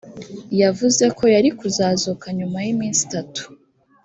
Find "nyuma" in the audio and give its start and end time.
2.37-2.57